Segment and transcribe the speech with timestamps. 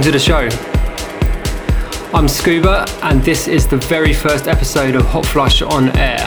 [0.00, 2.16] Welcome to the show.
[2.16, 6.24] I'm Scuba, and this is the very first episode of Hotflush on Air.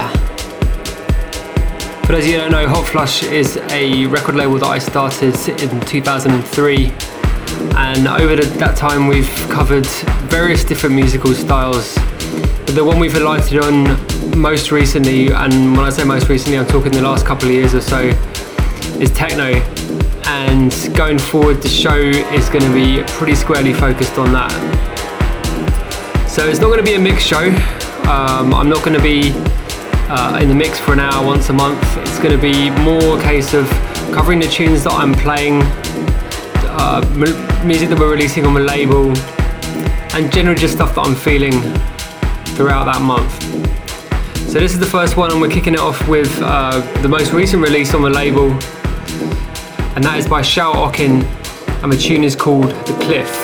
[2.08, 6.86] Those of you don't know, Hotflush is a record label that I started in 2003,
[7.76, 9.88] and over the, that time we've covered
[10.30, 11.96] various different musical styles.
[11.96, 16.68] But the one we've alighted on most recently, and when I say most recently, I'm
[16.68, 18.02] talking the last couple of years or so,
[19.02, 19.83] is techno.
[20.54, 24.52] And going forward, the show is going to be pretty squarely focused on that.
[26.30, 27.48] So it's not going to be a mix show.
[28.08, 29.32] Um, I'm not going to be
[30.14, 31.82] uh, in the mix for an hour once a month.
[31.98, 33.68] It's going to be more a case of
[34.14, 35.64] covering the tunes that I'm playing,
[36.70, 37.02] uh,
[37.66, 39.10] music that we're releasing on the label,
[40.16, 41.54] and generally just stuff that I'm feeling
[42.56, 43.42] throughout that month.
[44.52, 47.34] So this is the first one, and we're kicking it off with uh, the most
[47.34, 48.56] recent release on the label,
[49.96, 51.24] and that is by Shao Okin,
[51.84, 53.43] and the tune is called The Cliff.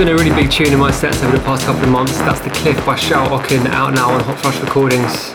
[0.00, 2.16] Been a really big tune in my sets over the past couple of months.
[2.20, 5.34] That's The Cliff by Shao Okin, out now on Hotflush Recordings.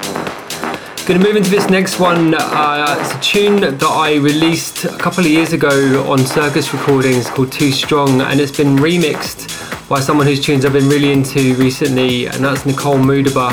[1.06, 2.34] To move into this next one.
[2.36, 7.30] Uh, it's a tune that I released a couple of years ago on Circus Recordings
[7.30, 11.54] called Too Strong, and it's been remixed by someone whose tunes I've been really into
[11.58, 13.52] recently, and that's Nicole Moudaber.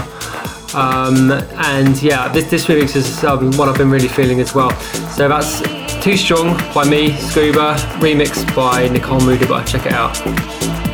[0.75, 4.71] Um, and yeah, this, this remix is um, one I've been really feeling as well.
[5.11, 5.61] So that's
[6.03, 9.65] Too Strong by me, Scuba, remixed by Nicole Moudaber.
[9.65, 10.92] Check it out.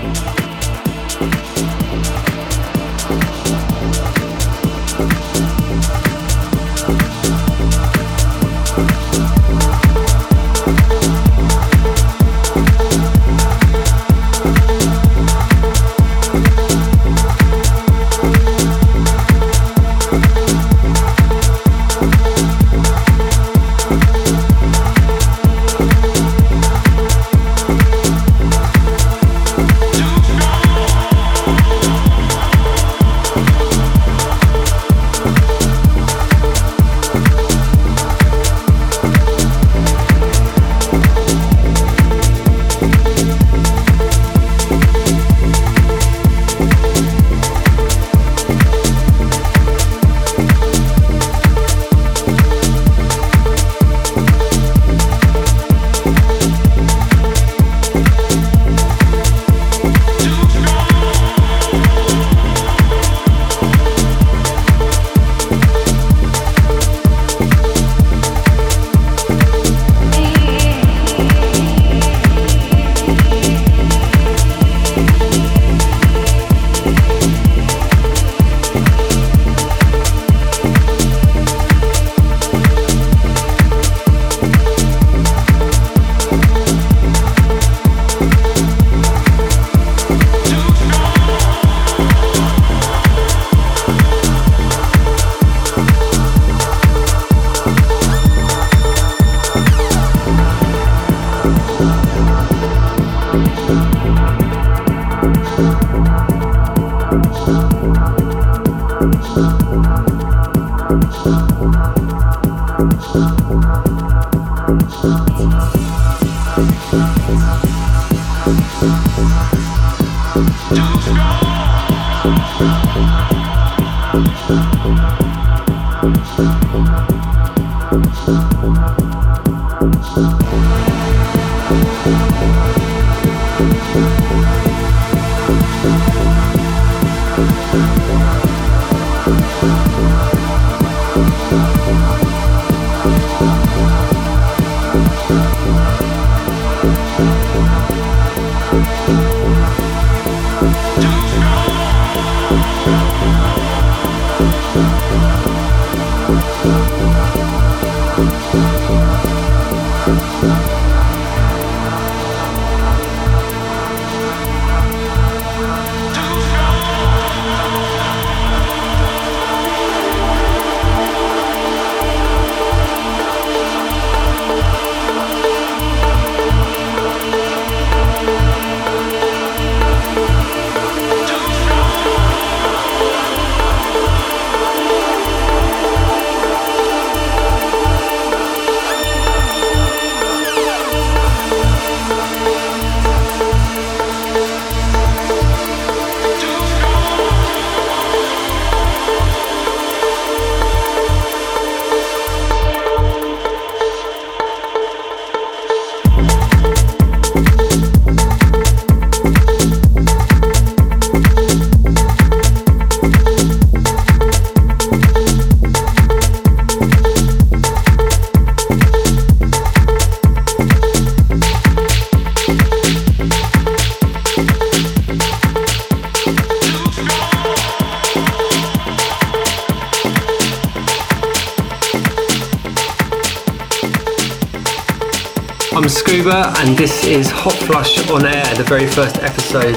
[236.88, 239.74] This is Hotflush on Air, the very first episode.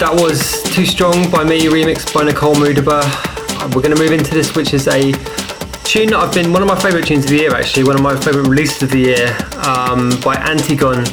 [0.00, 3.04] That was Too Strong by me, remixed by Nicole Moudaber.
[3.72, 5.12] We're going to move into this, which is a
[5.84, 8.02] tune that I've been one of my favourite tunes of the year, actually, one of
[8.02, 9.38] my favourite releases of the year
[9.68, 11.04] um, by Antigone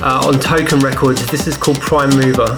[0.00, 1.26] uh, on Token Records.
[1.26, 2.56] This is called Prime Mover.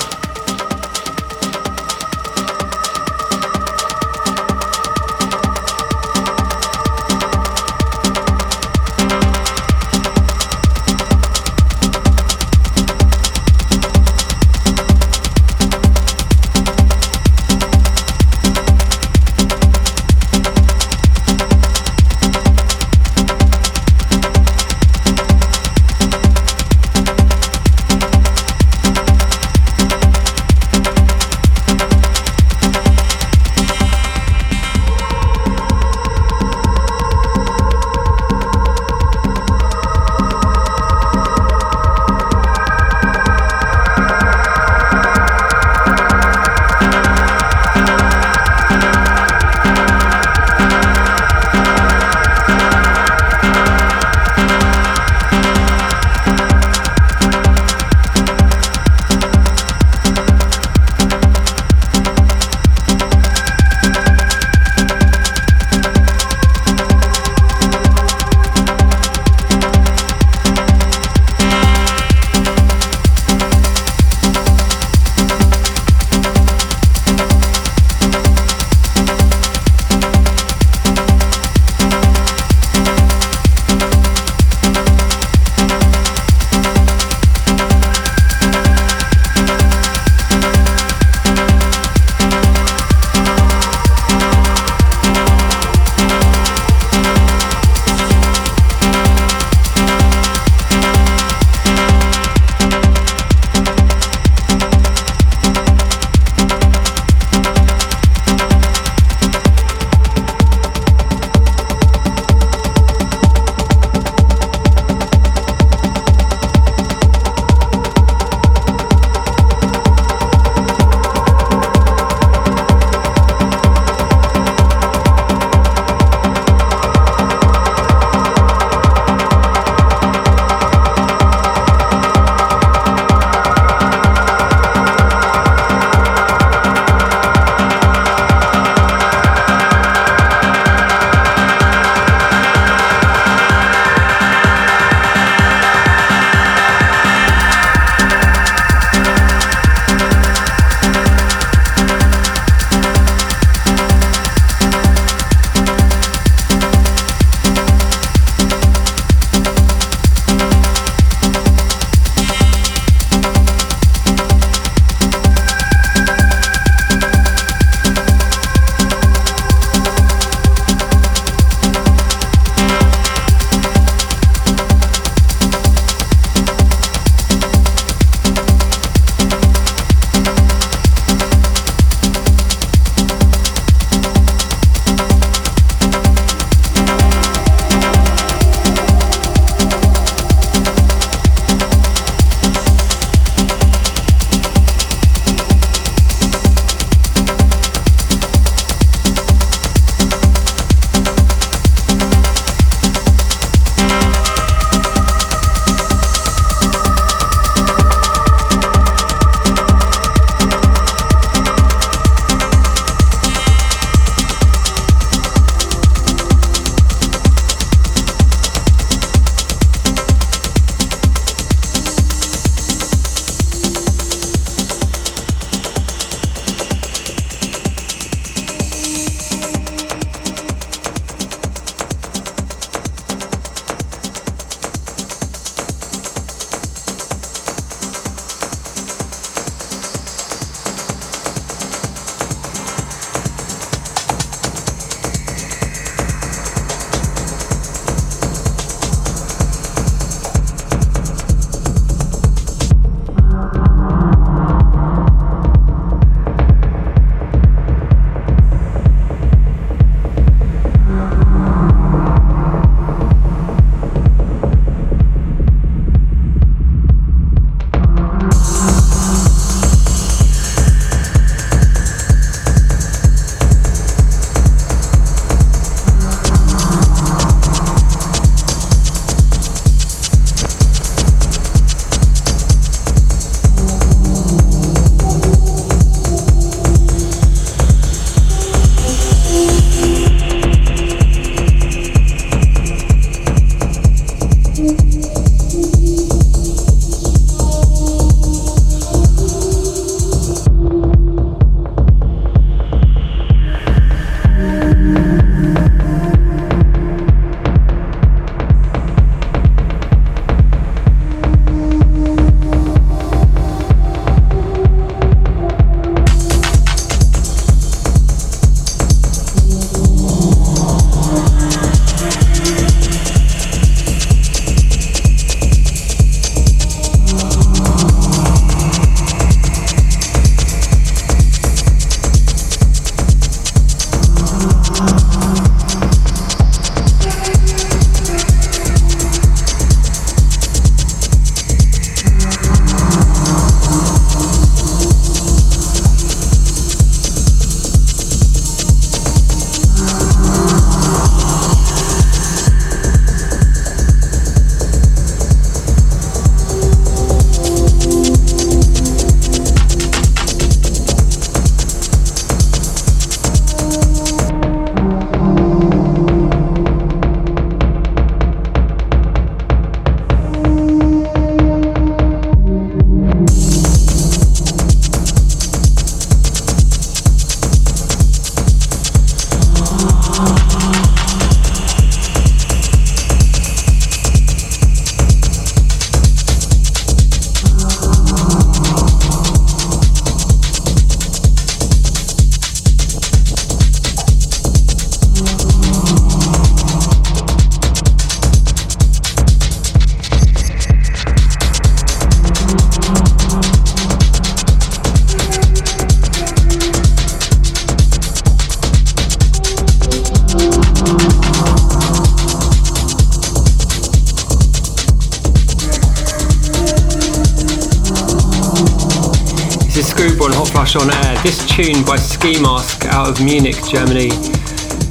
[421.53, 424.09] Tune by Skee Mask out of Munich, Germany.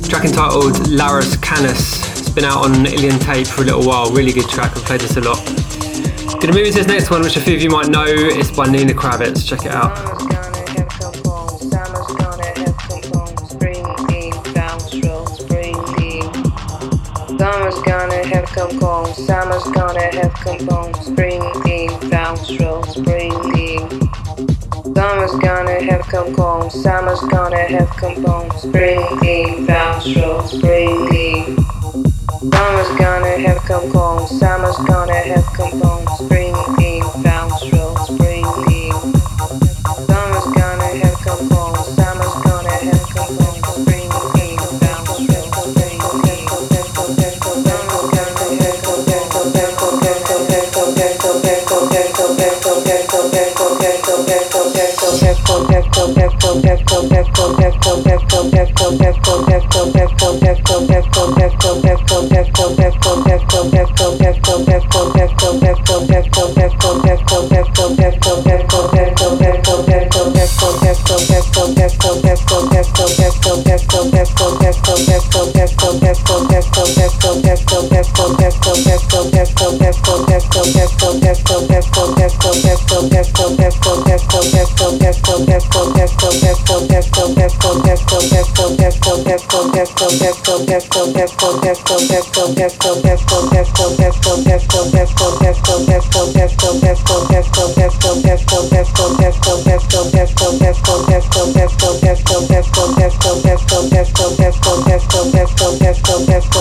[0.08, 2.20] Track entitled Laris Canis.
[2.20, 4.12] It's been out on Ilian Tape for a little while.
[4.12, 4.78] Really good track.
[4.78, 5.44] I've played this a lot.
[6.40, 8.06] Gonna move into this next one, which a few of you might know.
[8.06, 9.44] It's by Nina Kraviz.
[9.44, 9.98] Check it out.
[18.54, 21.40] Come home, summer's gonna have come home, spring
[22.60, 23.61] roll, spring theme.
[25.32, 31.56] Summer's gonna have come home, summer's gonna have come home, spring theme, bounce roll, spring.
[32.52, 36.51] Summer's gonna have come home, summer's gonna have come home, spring
[105.82, 106.61] Let's go, let's go.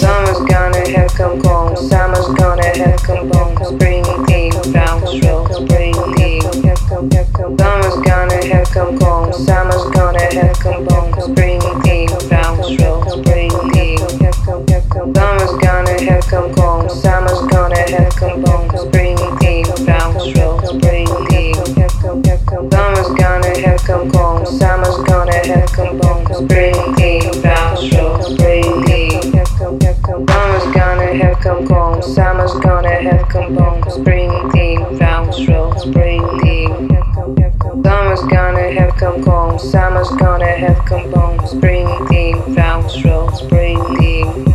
[0.00, 5.89] Summer's gonna have come home, summer's gonna have come home, spring theme, bounce roll, spring.
[7.00, 13.50] Summer's gonna have come home, summer's gonna have come home, spring theme, bounce roll, spring
[13.72, 13.96] theme.
[13.96, 20.34] Summer's gonna have come home, summer's gonna have come home, spring theme, bounce.
[22.70, 27.80] Summer's gonna have come home, summer's gonna have come home, spring theme, bounce.
[27.88, 28.36] Summer's
[30.74, 35.40] gonna have come home, summer's gonna have come home, spring theme, bounce.
[36.90, 43.78] Summer's gonna have come home, summer's gonna have come home, spring theme, bounce roll, spring
[43.96, 44.46] theme.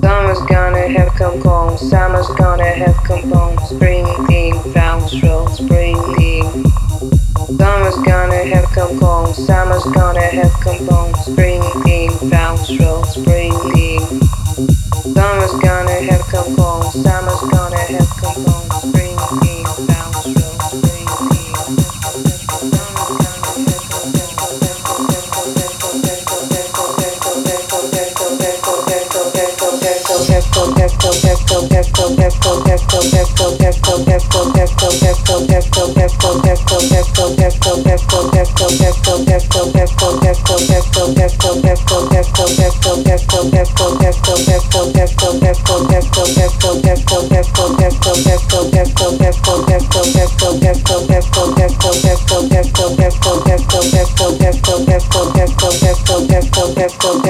[0.00, 5.96] Summer's gonna have come home, summer's gonna have come home, spring theme, bounce roll, spring
[6.16, 6.64] theme.
[7.58, 14.21] Summer's gonna have come home, summer's gonna have come home, spring theme, bounce roll, spring.
[38.80, 39.02] Let's.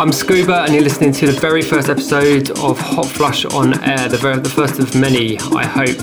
[0.00, 4.16] I'm Scuba, and you're listening to the very first episode of Hotflush on Air, the,
[4.16, 5.98] very, the first of many, I hope.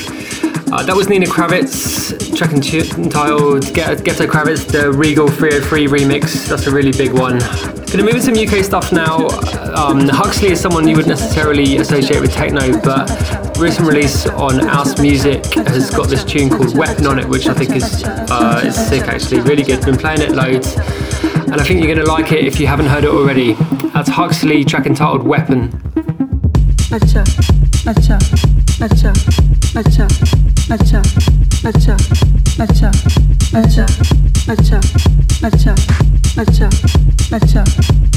[0.71, 6.47] Uh, that was Nina Kraviz, track entitled Ghetto Kraviz, the Regal 303 remix.
[6.47, 7.39] That's a really big one.
[7.87, 9.29] Gonna move into some UK stuff now.
[9.73, 13.09] Um, Huxley is someone you would necessarily associate with techno, but
[13.57, 17.55] recent release on House Music has got this tune called Weapon on it, which I
[17.55, 19.83] think is uh, is sick actually, really good.
[19.83, 20.75] Been playing it loads,
[21.51, 23.53] and I think you're gonna like it if you haven't heard it already.
[23.93, 25.69] That's Huxley, track entitled Weapon.
[26.91, 27.23] Acha,
[27.87, 28.17] acha,
[28.83, 29.13] acha,
[29.73, 30.07] acha,
[30.67, 31.01] acha, acha,
[31.67, 31.95] acha,
[32.59, 32.91] acha,
[33.53, 33.87] acha,
[34.47, 34.79] acha,
[35.41, 35.73] acha,
[36.35, 36.67] acha,
[37.31, 38.16] acha,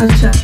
[0.00, 0.39] Sunshine.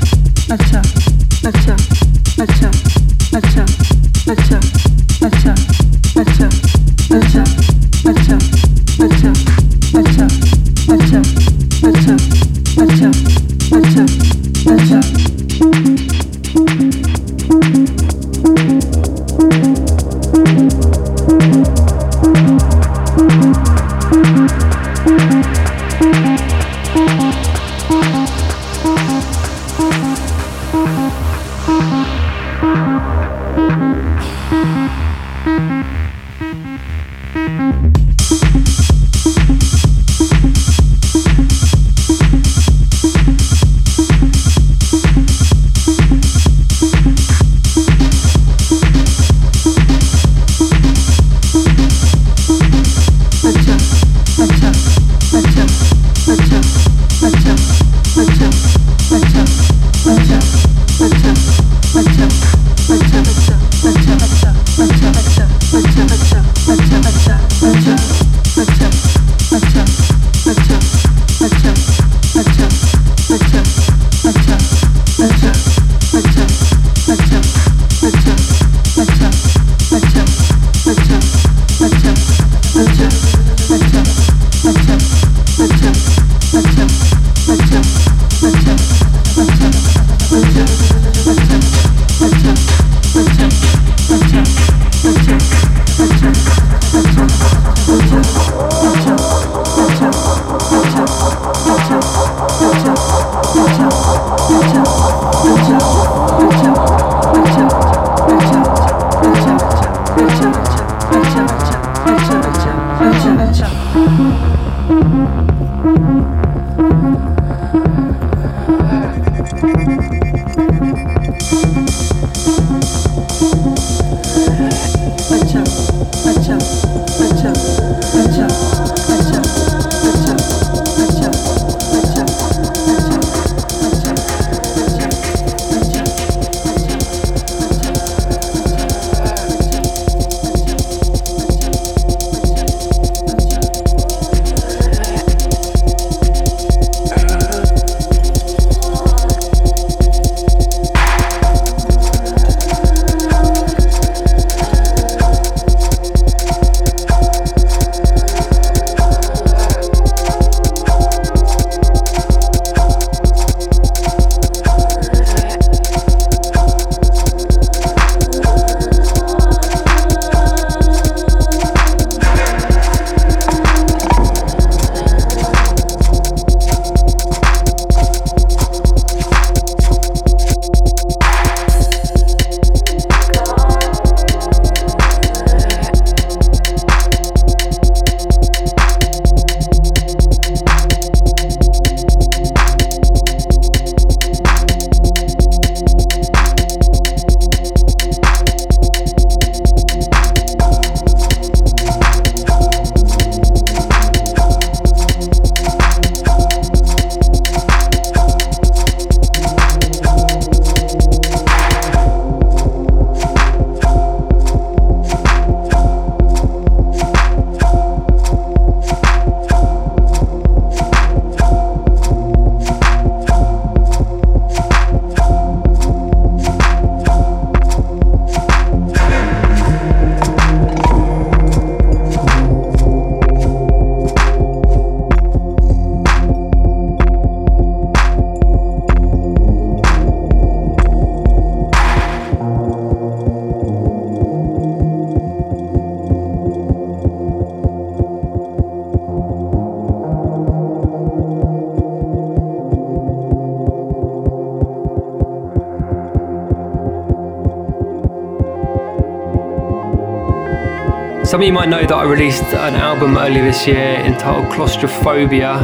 [261.46, 265.58] You might know that I released an album earlier this year entitled Claustrophobia.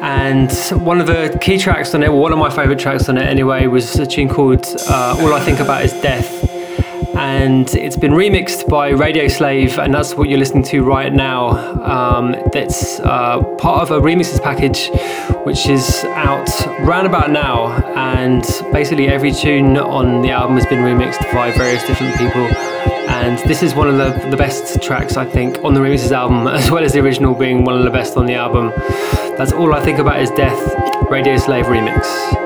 [0.00, 0.50] And
[0.82, 3.66] one of the key tracks on it, one of my favourite tracks on it anyway,
[3.66, 6.48] was a tune called uh, All I Think About Is Death.
[7.14, 11.50] And it's been remixed by Radio Slave, and that's what you're listening to right now.
[11.82, 14.88] Um, that's uh, part of a remixes package
[15.44, 16.48] which is out
[16.80, 17.72] round about now.
[17.94, 22.71] And basically, every tune on the album has been remixed by various different people
[23.08, 26.46] and this is one of the, the best tracks I think on the remixes album,
[26.48, 28.72] as well as the original being one of the best on the album.
[29.36, 30.60] That's all I think about is Death,
[31.10, 32.41] Radio Slave remix.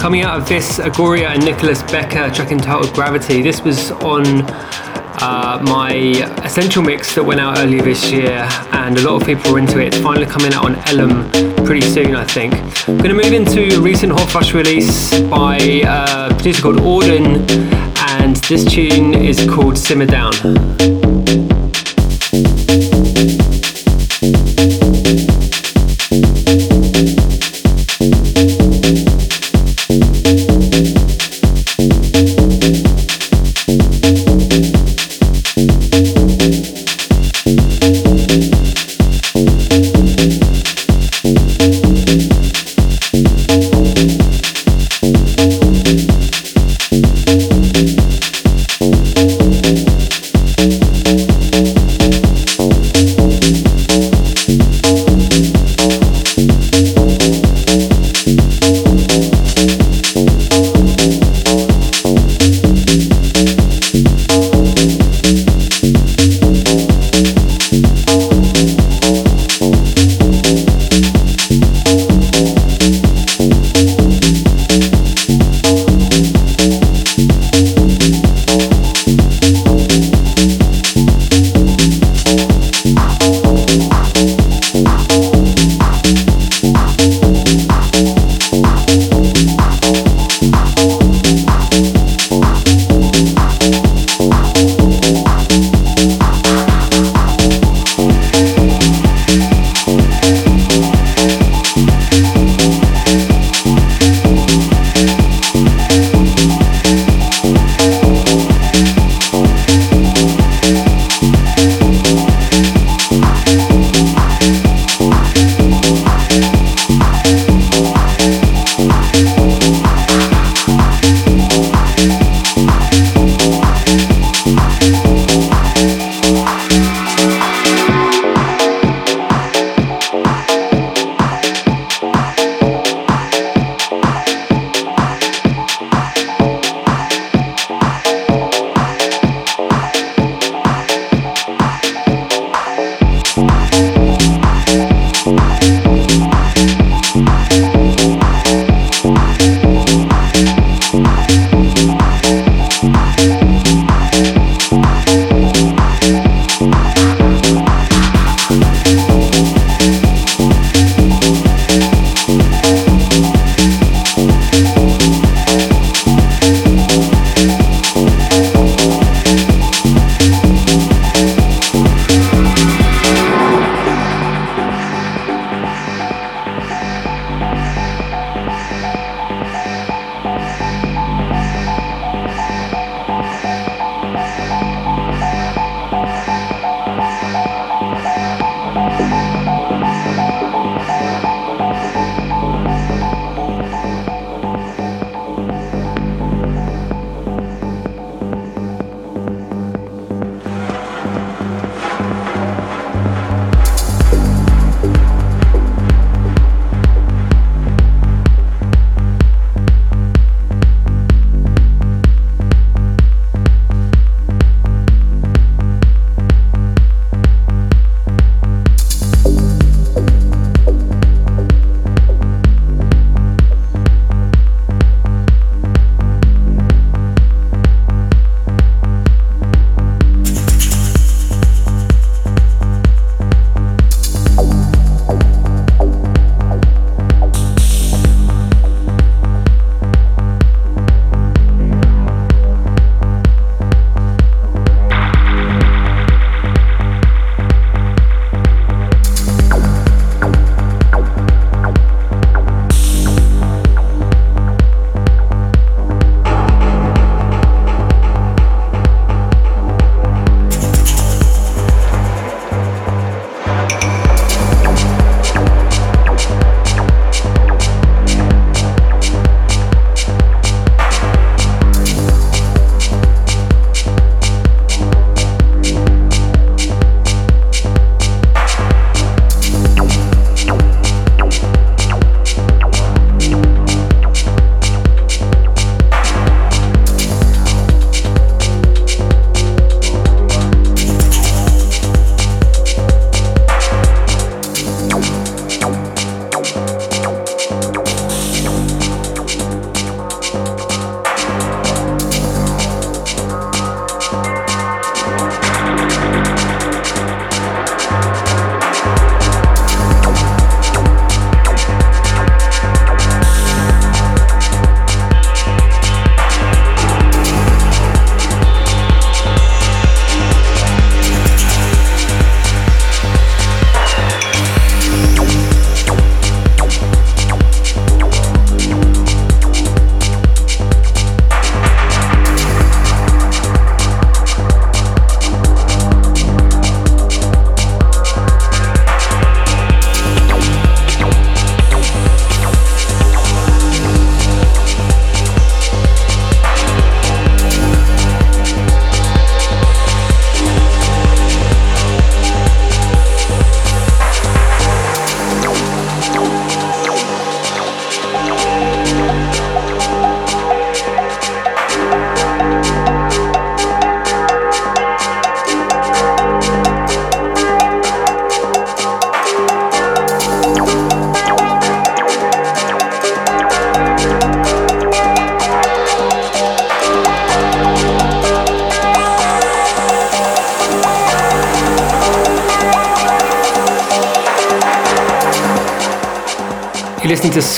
[0.00, 3.42] Coming out of this, Agoria and Nicolas Becker track entitled Gravity.
[3.42, 4.24] This was on
[5.20, 5.92] uh, my
[6.42, 9.78] Essential mix that went out earlier this year, and a lot of people were into
[9.78, 9.88] it.
[9.88, 11.30] It's finally coming out on Elem
[11.66, 12.54] pretty soon, I think.
[12.88, 17.46] I'm going to move into a recent Hotflush release by a producer called Auden,
[18.12, 21.19] and this tune is called Simmer Down.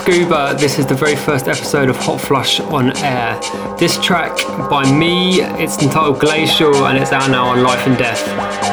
[0.02, 0.56] Scuba.
[0.58, 3.38] This is the very first episode of Hotflush on Air.
[3.78, 4.36] This track
[4.68, 8.71] by me, it's entitled Glacial and it's out now on Life and Death.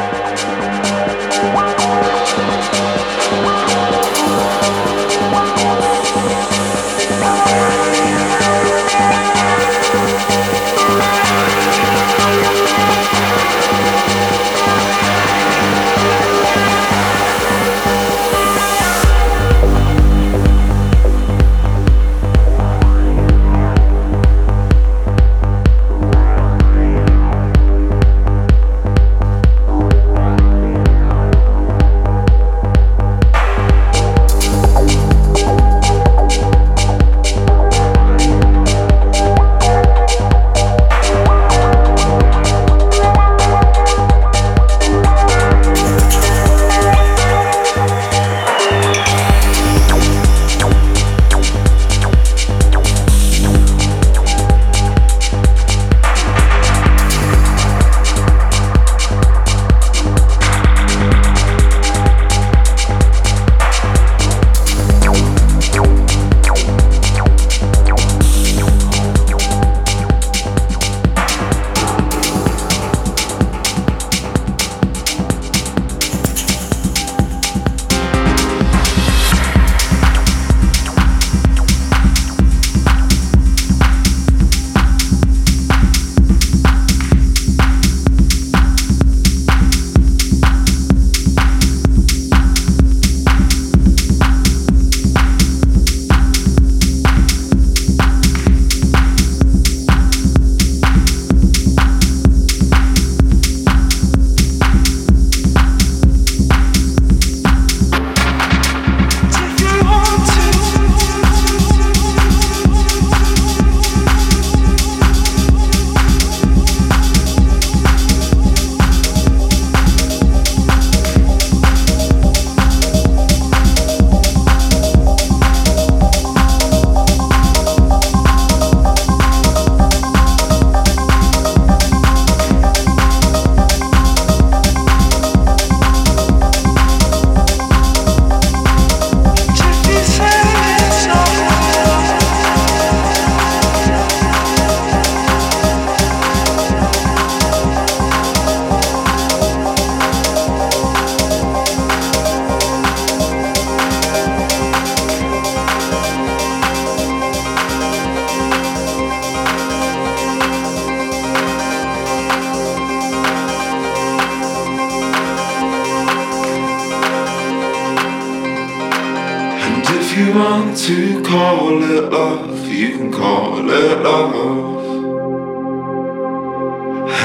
[170.89, 174.33] to call it love, you can call it love.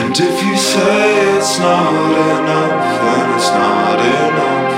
[0.00, 1.94] And if you say it's not
[2.28, 4.74] enough, then it's not enough.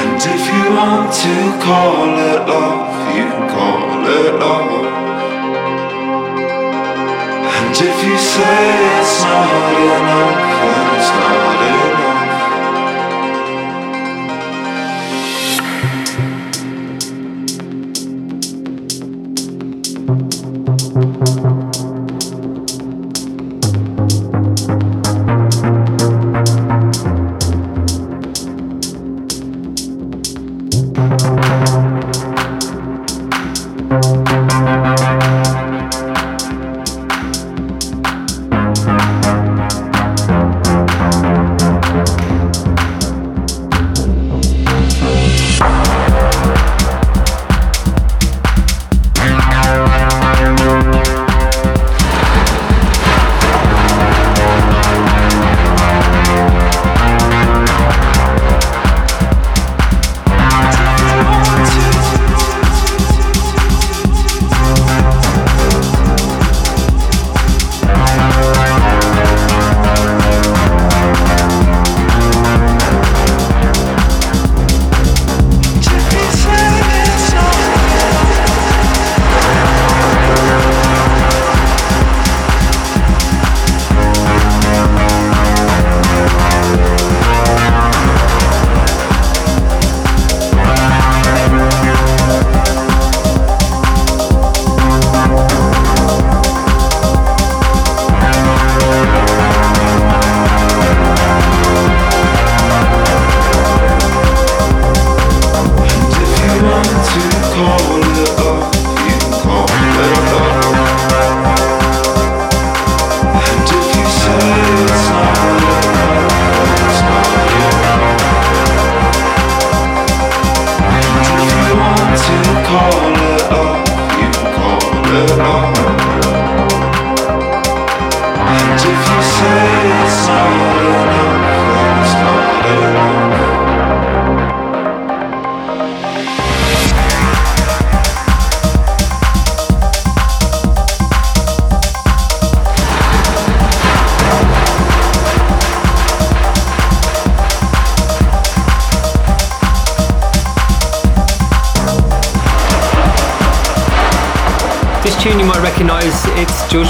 [0.00, 1.34] And if you want to
[1.64, 4.84] call it love, you can call it love.
[7.56, 8.60] And if you say
[9.00, 10.41] it's not enough,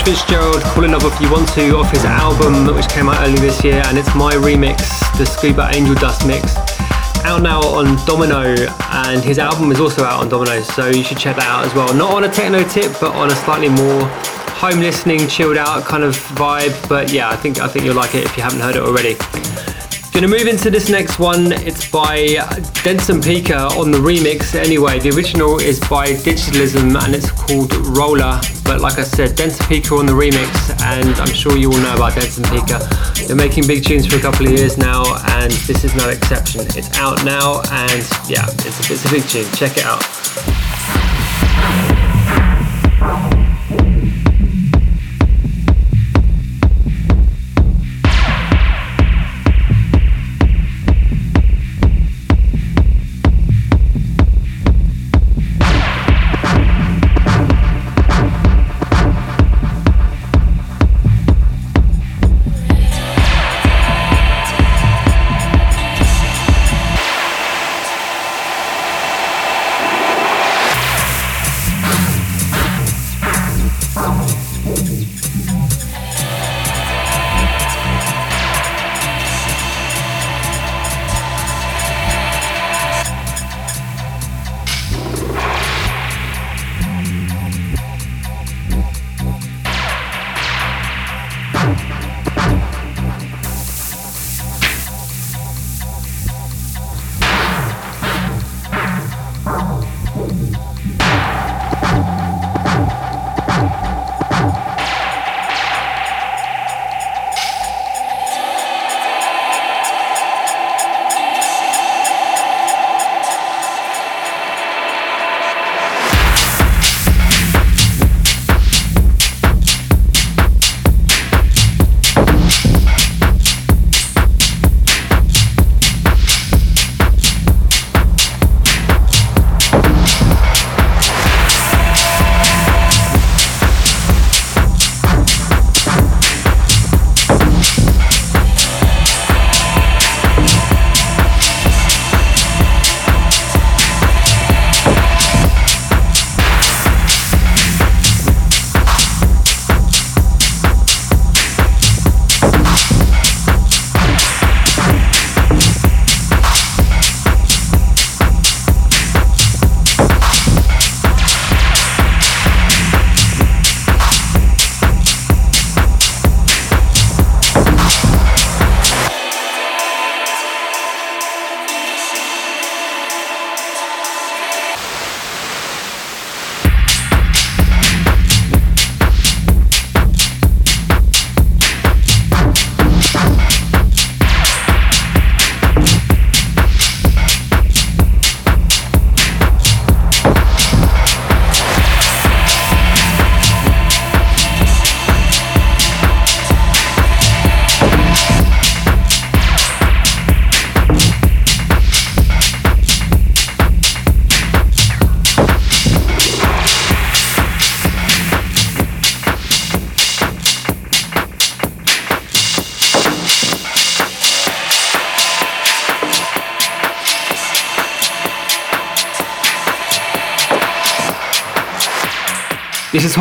[0.05, 3.39] Fitzgerald, Call It Love If You Want To, off his album which came out early
[3.39, 4.79] this year, and it's my remix,
[5.17, 6.57] the Scuba Angel Dust mix.
[7.25, 8.57] Out now on Domino,
[8.91, 11.73] and his album is also out on Domino, so you should check that out as
[11.75, 11.95] well.
[11.95, 14.03] Not on a techno tip, but on a slightly more
[14.59, 16.89] home listening, chilled out kind of vibe.
[16.89, 19.15] But yeah, I think I think you'll like it if you haven't heard it already.
[20.13, 21.53] Gonna move into this next one.
[21.53, 22.17] It's by
[22.83, 24.55] Dense & Pika on the remix.
[24.57, 28.41] Anyway, the original is by Digitalism and it's called Roller.
[28.73, 30.49] But like I said, Dense & Pika on the remix,
[30.83, 33.27] and I'm sure you all know about Dense & Pika.
[33.27, 35.03] They're making big tunes for a couple of years now,
[35.37, 36.63] and this is no exception.
[36.69, 38.01] It's out now, and
[38.31, 39.45] yeah, it's it's a big tune.
[39.53, 40.03] Check it out.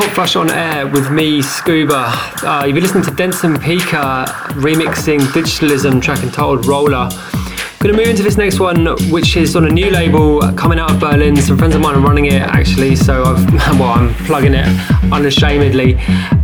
[0.01, 2.11] Hotflush on Air with me, Scuba.
[2.41, 4.25] Uh, you've been listening to Dense & Pika
[4.55, 7.07] remixing Digitalism track entitled Roller.
[7.79, 10.99] Gonna move into this next one, which is on a new label coming out of
[10.99, 11.35] Berlin.
[11.35, 14.65] Some friends of mine are running it actually, so I've, well, I'm plugging it
[15.13, 15.97] unashamedly.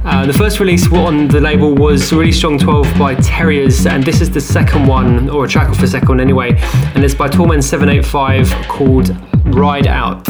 [0.05, 4.22] Uh, the first release on the label was Really Strong 12 by Terriers, and this
[4.22, 6.55] is the second one, or a track off the second one anyway,
[6.93, 10.28] and it's by Torment 785 called Ride Out.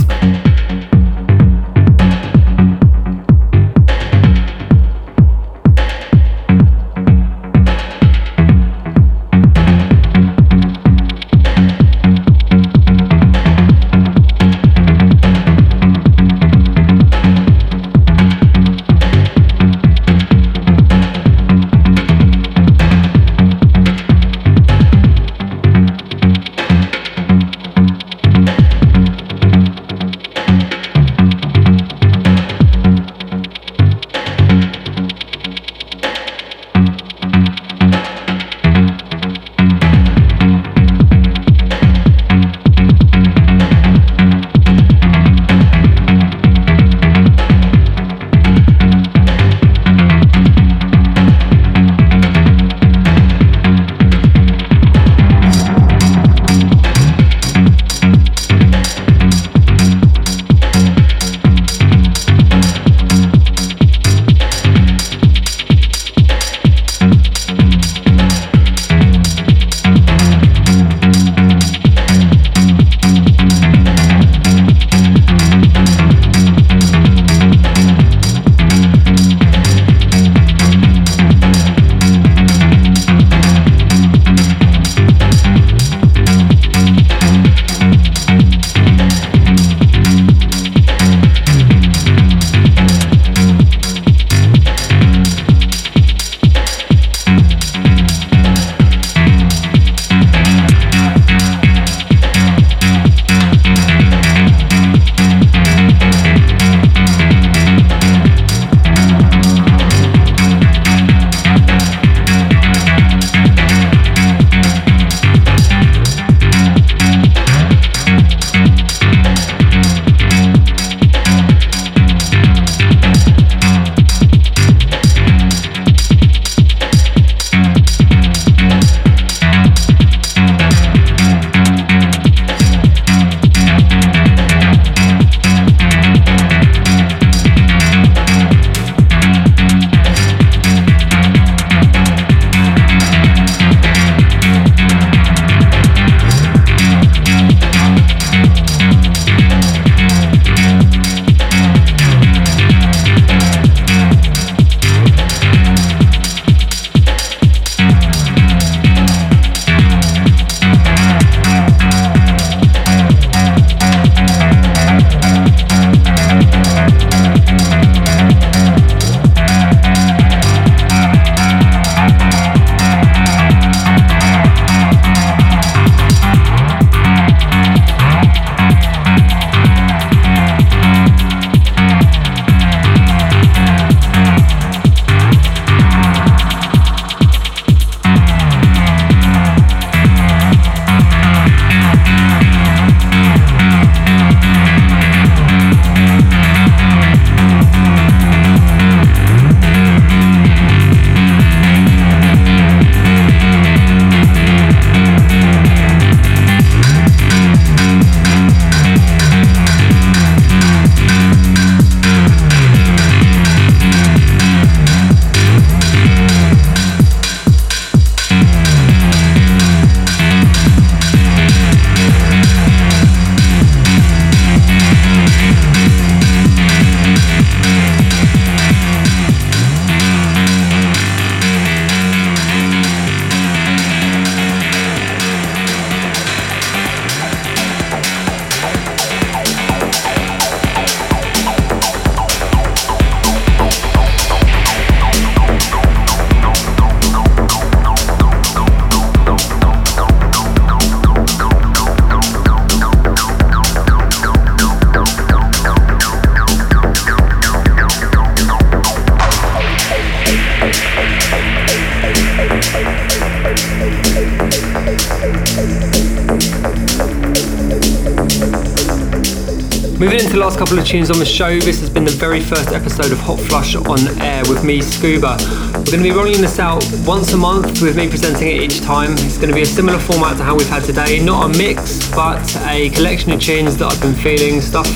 [270.47, 273.17] Last couple of tunes on the show, this has been the very first episode of
[273.17, 275.35] Hotflush on air with me, Scuba.
[275.41, 278.79] We're going to be rolling this out once a month with me presenting it each
[278.79, 279.11] time.
[279.11, 282.09] It's going to be a similar format to how we've had today, not a mix,
[282.11, 284.87] but a collection of tunes that I've been feeling, stuff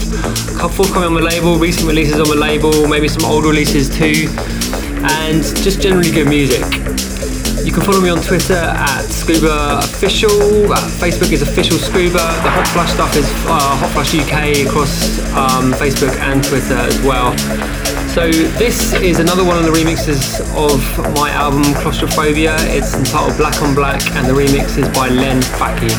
[0.71, 4.29] forthcoming on the label, recent releases on the label, maybe some old releases too,
[5.03, 6.61] and just generally good music.
[7.65, 10.74] You can follow me on Twitter at Scuba Official.
[10.74, 12.17] Uh, Facebook is Official Scuba.
[12.17, 17.38] The Hotflush stuff is uh, Hotflush UK across um, Facebook and Twitter as well.
[18.09, 20.82] So this is another one of the remixes of
[21.15, 22.55] my album Claustrophobia.
[22.61, 25.91] It's entitled Black on Black and the remix is by Len Faki.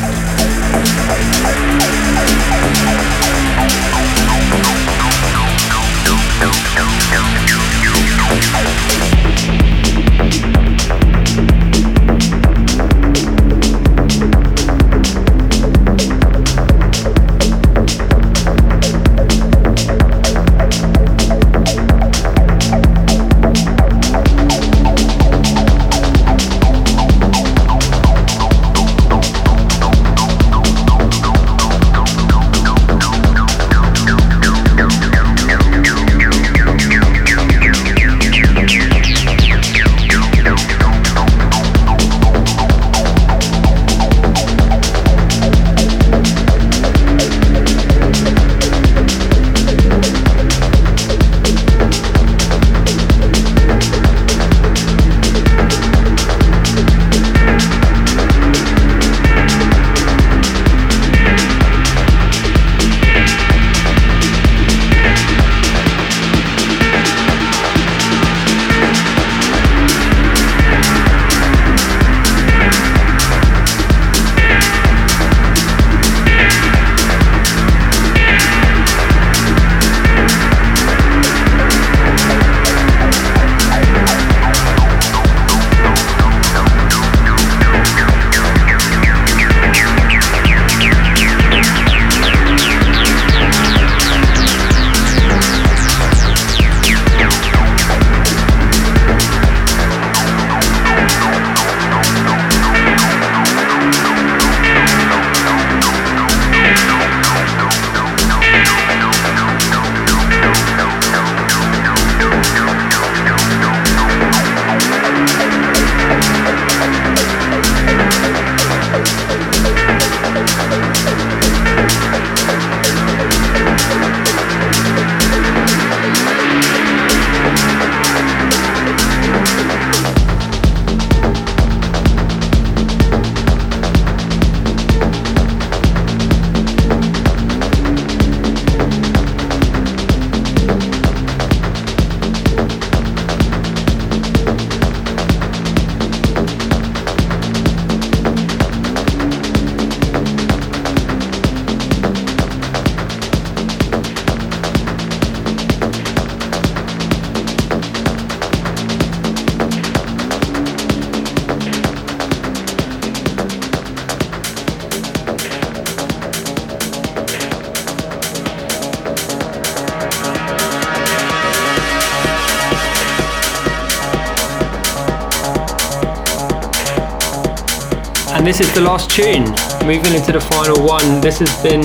[178.53, 179.49] This is the last tune.
[179.81, 181.19] Moving into the final one.
[181.21, 181.81] This has been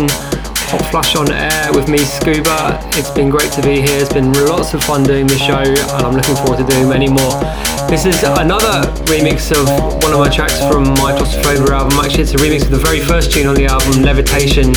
[0.69, 2.79] Hotflush on air with me, Scuba.
[2.93, 3.99] It's been great to be here.
[3.99, 7.09] It's been lots of fun doing the show, and I'm looking forward to doing many
[7.09, 7.41] more.
[7.89, 9.65] This is another remix of
[10.05, 11.99] one of my tracks from my Claustrophobia album.
[12.05, 14.75] Actually, it's a remix of the very first tune on the album, Levitation.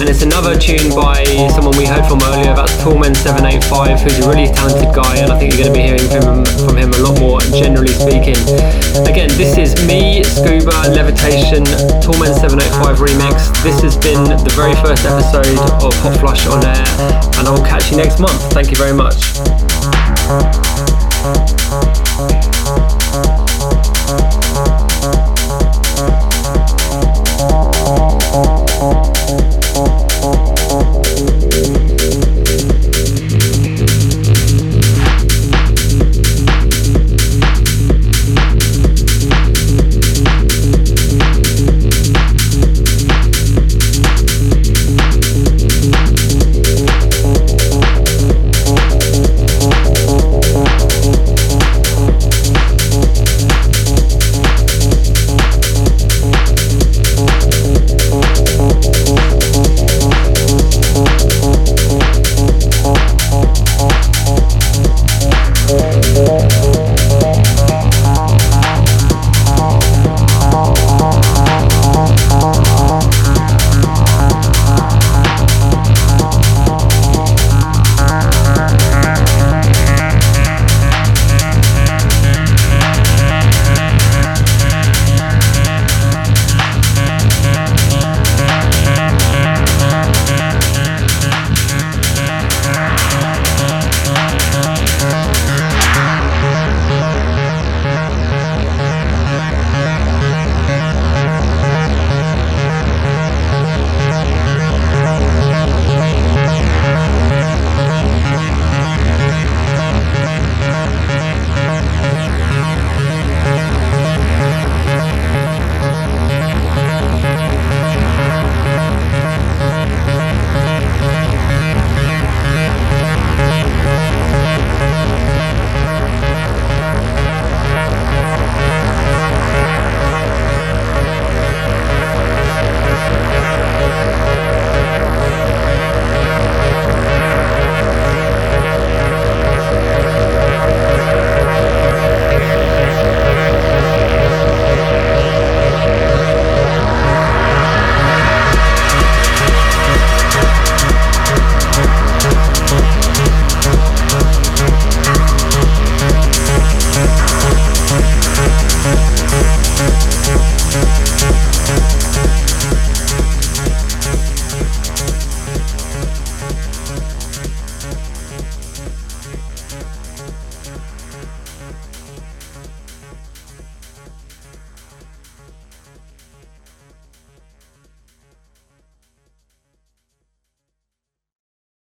[0.00, 4.48] And it's another tune by someone we heard from earlier, that's Toolman785, who's a really
[4.48, 6.98] talented guy, and I think you're going to be hearing from him, from him a
[7.04, 8.40] lot more, generally speaking.
[9.04, 11.64] Again, this is me, Scuba, Levitation,
[12.00, 13.52] Toolman785 remix.
[13.62, 16.86] This has been the very first episode of Hotflush on air,
[17.36, 18.40] and I will catch you next month.
[18.54, 19.20] Thank you very much.